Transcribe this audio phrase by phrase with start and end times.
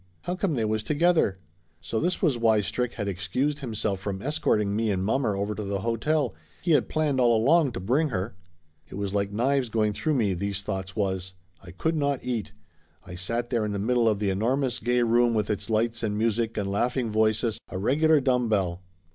[0.21, 1.37] How come they was to gether?
[1.79, 5.61] So this was why Strick had excused himself from escorting me and mommer over to
[5.63, 8.33] the hotel he had planned all along to bring her!
[8.89, 11.35] It was like knives going through me, these thoughts was.
[11.61, 12.51] I could not eat.
[13.05, 16.17] I sat there in the middle of the enormous gay room with its lights and
[16.17, 18.81] music and laughing voices, a regular dumb bell.